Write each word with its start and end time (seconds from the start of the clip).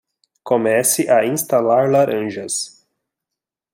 Comece 0.43 1.05
a 1.11 1.23
instalar 1.23 1.87
laranjas 1.87 2.57